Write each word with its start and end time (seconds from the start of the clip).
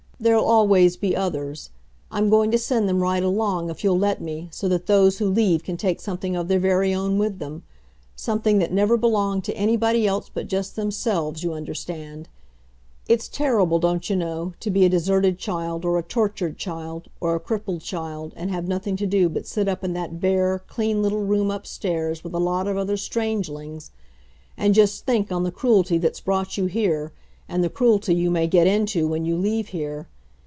There'll 0.23 0.45
always 0.45 0.97
be 0.97 1.15
others. 1.15 1.71
I'm 2.11 2.29
going 2.29 2.51
to 2.51 2.57
send 2.59 2.87
them 2.87 3.01
right 3.01 3.23
along, 3.23 3.71
if 3.71 3.83
you'll 3.83 3.97
let 3.97 4.21
me, 4.21 4.49
so 4.51 4.67
that 4.69 4.85
those 4.85 5.17
who 5.17 5.27
leave 5.27 5.63
can 5.63 5.77
take 5.77 5.99
something 5.99 6.35
of 6.35 6.47
their 6.47 6.59
very 6.59 6.93
own 6.93 7.17
with 7.17 7.39
them 7.39 7.63
something 8.15 8.59
that 8.59 8.71
never 8.71 8.97
belonged 8.97 9.43
to 9.45 9.57
anybody 9.57 10.05
else 10.05 10.29
but 10.31 10.45
just 10.47 10.75
themselves, 10.75 11.41
you 11.41 11.53
understand. 11.53 12.29
It's 13.07 13.27
terrible, 13.27 13.79
don't 13.79 14.07
you 14.11 14.15
know, 14.15 14.53
to 14.59 14.69
be 14.69 14.85
a 14.85 14.89
deserted 14.89 15.39
child 15.39 15.85
or 15.85 15.97
a 15.97 16.03
tortured 16.03 16.55
child 16.55 17.07
or 17.19 17.33
a 17.33 17.39
crippled 17.39 17.81
child 17.81 18.33
and 18.35 18.51
have 18.51 18.67
nothing 18.67 18.95
to 18.97 19.07
do 19.07 19.27
but 19.27 19.47
sit 19.47 19.67
up 19.67 19.83
in 19.83 19.93
that 19.93 20.21
bare, 20.21 20.59
clean 20.67 21.01
little 21.01 21.25
room 21.25 21.49
upstairs 21.49 22.23
with 22.23 22.35
a 22.35 22.39
lot 22.39 22.67
of 22.67 22.77
other 22.77 22.95
strangelings 22.95 23.89
and 24.55 24.75
just 24.75 25.03
think 25.07 25.31
on 25.31 25.41
the 25.43 25.49
cruelty 25.51 25.97
that's 25.97 26.21
brought 26.21 26.59
you 26.59 26.67
here 26.67 27.11
and 27.49 27.63
the 27.63 27.69
cruelty 27.69 28.15
you 28.15 28.31
may 28.31 28.47
get 28.47 28.65
into 28.65 29.05
when 29.07 29.25
you 29.25 29.35
leave 29.35 29.69
here. 29.69 30.07